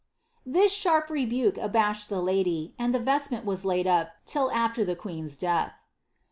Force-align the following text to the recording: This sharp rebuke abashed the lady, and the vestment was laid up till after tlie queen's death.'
This 0.47 0.71
sharp 0.71 1.11
rebuke 1.11 1.59
abashed 1.59 2.09
the 2.09 2.23
lady, 2.23 2.73
and 2.79 2.91
the 2.91 2.97
vestment 2.99 3.45
was 3.45 3.63
laid 3.65 3.85
up 3.85 4.09
till 4.25 4.49
after 4.51 4.83
tlie 4.83 4.97
queen's 4.97 5.37
death.' 5.37 5.73